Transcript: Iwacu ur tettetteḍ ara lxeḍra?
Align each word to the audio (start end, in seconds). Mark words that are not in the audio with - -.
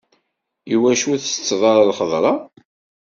Iwacu 0.73 1.05
ur 1.11 1.19
tettetteḍ 1.19 1.61
ara 1.71 1.89
lxeḍra? 1.89 2.33